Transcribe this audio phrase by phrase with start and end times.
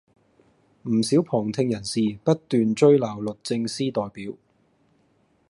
[0.89, 4.33] 唔少旁聽人士不斷追鬧律政司代表